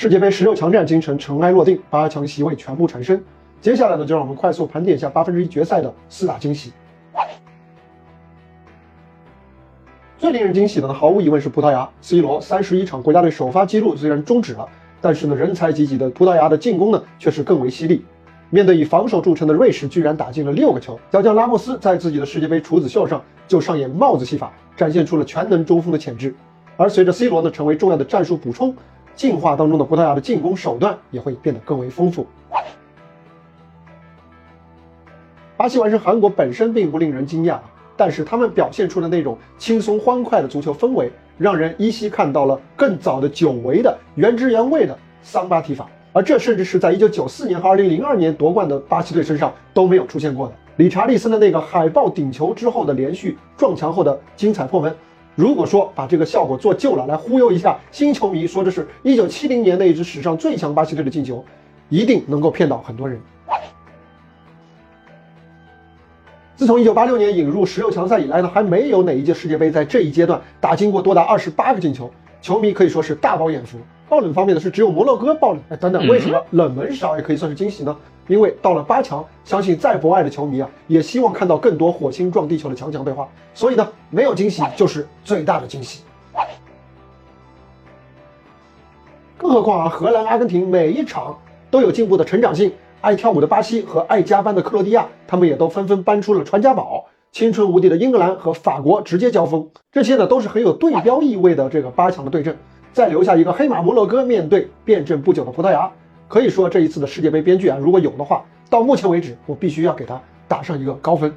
[0.00, 3.22] 世界杯十六强战京城尘埃落定，八强席位全部产生。
[3.60, 6.72] 接下来呢，就让我们快速盘点一下八分之一决赛的四大惊喜。
[10.16, 11.86] 最令人惊喜的呢，毫无疑问是葡萄牙。
[12.00, 14.66] C 罗三十一场国家队首发记录虽然终止了，
[15.02, 18.02] 但是呢，人才济济的葡萄牙的进攻呢却是更为犀利。
[18.48, 20.98] 面对以防守著称的瑞士，居然打进了六个球。
[21.12, 26.34] 小将拉莫斯在自己的世界杯处子秀上就上演帽子戏法，展现出了全能中锋的潜质。
[26.78, 28.74] 而随着 C 罗呢成为重要的战术补充。
[29.14, 32.26] 进化当中的葡萄牙的进攻手段也会变得更为丰富。
[35.56, 37.58] 巴西完胜韩国本身并不令人惊讶，
[37.94, 50.54] 但是他们表现出的那种轻松欢快的足球氛围，让人依稀看到了更早的久违的原汁原味的桑巴踢法，而这甚至是在1994年和2002年夺冠的巴西队身上都没有出现过的。
[50.76, 54.96] 理查利森的那个海豹顶球之后的连续撞墙后的精彩破门。
[55.34, 61.44] 如果说把这个效果做旧了，来忽悠一下新球迷，说这是一九七零年那一支史上最强巴西队的进球，
[61.88, 63.18] 一定能够骗到很多人。
[66.56, 72.10] 自从一九八六年引入十六强赛以来呢，还没有哪一届世界杯在这一阶段打进过多达二十八个进球，
[72.42, 73.78] 球迷可以说是大饱眼福。
[74.10, 77.96] 爆冷方面呢是只有摩洛哥爆冷，哎，等等，为什么冷门少也可以算是惊喜呢？
[78.26, 83.28] 因为到了八强，相信再博爱的球迷啊，也希望看到更多火星撞地球的强强对话。
[83.54, 86.02] 所以呢，没有惊喜就是最大的惊喜。
[89.38, 91.38] 更何况啊，荷兰、阿根廷每一场
[91.70, 97.06] 都有进步的成长性，爱跳舞的巴西和爱加班的克罗地亚，他们也都纷纷搬出了传家宝。
[97.32, 102.58] 青春无敌的英格兰和法国直接交锋，这些呢都是很有对标意味的这个八强的对阵。
[102.92, 105.90] 再留下一个黑马摩洛哥面对变阵不久的葡萄牙，
[106.28, 111.32] 可以说这一次的世界杯编剧啊，如果有的话，到目前为止我必须要给他打上一个高分。